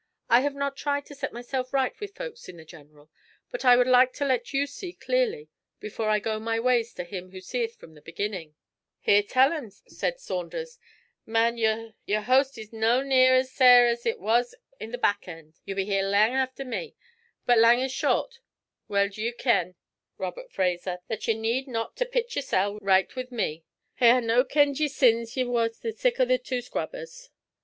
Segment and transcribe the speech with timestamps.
[0.31, 3.11] I have not tried to set myself right with folks in the general,
[3.51, 5.47] but I would like to let you see clearly
[5.79, 8.55] before I go my ways to Him who seeth from the beginning.'
[9.01, 10.79] 'Hear till him,' said Saunders;
[11.27, 15.59] 'man, yer hoast is no' near as sair as it was i' the back end.
[15.65, 16.95] Ye'll be here lang efter me;
[17.45, 18.39] but lang or short,
[18.87, 19.75] weel do ye ken,
[20.17, 23.65] Robert Fraser, that ye need not to pit yersel' richt wi' me.
[23.97, 27.29] Hae I no' kenned ye sins ye war the sic o' twa scrubbers?'